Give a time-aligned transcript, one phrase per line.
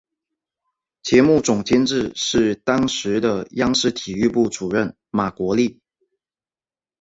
[1.03, 5.79] 节目总监制是当时的央视体育部主任马国力。